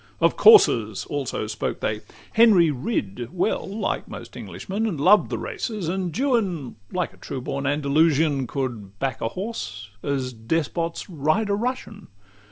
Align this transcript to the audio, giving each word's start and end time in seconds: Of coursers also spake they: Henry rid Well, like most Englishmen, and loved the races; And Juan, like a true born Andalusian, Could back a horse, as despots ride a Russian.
Of 0.19 0.35
coursers 0.35 1.05
also 1.05 1.45
spake 1.45 1.79
they: 1.79 2.01
Henry 2.33 2.71
rid 2.71 3.29
Well, 3.31 3.67
like 3.69 4.07
most 4.07 4.35
Englishmen, 4.35 4.87
and 4.87 4.99
loved 4.99 5.29
the 5.29 5.37
races; 5.37 5.87
And 5.87 6.11
Juan, 6.19 6.75
like 6.91 7.13
a 7.13 7.17
true 7.17 7.39
born 7.39 7.67
Andalusian, 7.67 8.47
Could 8.47 8.97
back 8.97 9.21
a 9.21 9.27
horse, 9.27 9.91
as 10.01 10.33
despots 10.33 11.07
ride 11.07 11.49
a 11.49 11.53
Russian. 11.53 12.07